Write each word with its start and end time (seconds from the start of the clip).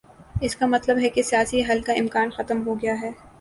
اس 0.41 0.55
کا 0.55 0.65
مطلب 0.65 0.97
ہے 0.97 1.09
کہ 1.09 1.21
سیاسی 1.21 1.61
حل 1.69 1.81
کا 1.81 1.93
امکان 1.93 2.29
ختم 2.29 2.67
ہو 2.67 2.75
گیا 2.81 2.95
ہے۔ 3.01 3.11